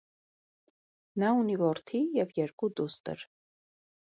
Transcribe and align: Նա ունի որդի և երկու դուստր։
Նա 1.23 1.29
ունի 1.41 1.57
որդի 1.63 2.01
և 2.21 2.33
երկու 2.41 2.71
դուստր։ 2.81 3.29